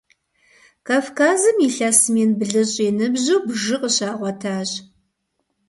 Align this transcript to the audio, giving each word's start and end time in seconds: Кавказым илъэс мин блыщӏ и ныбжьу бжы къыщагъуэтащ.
Кавказым 0.87 1.57
илъэс 1.67 1.99
мин 2.13 2.29
блыщӏ 2.39 2.75
и 2.87 2.89
ныбжьу 2.97 3.39
бжы 3.47 3.75
къыщагъуэтащ. 3.81 4.69